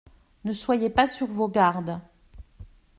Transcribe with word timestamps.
Ne 0.45 0.51
soyez 0.53 0.89
pas 0.89 1.05
sur 1.05 1.27
vos 1.27 1.47
gardes. 1.47 2.01